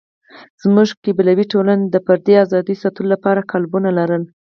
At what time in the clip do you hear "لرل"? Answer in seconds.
3.99-4.23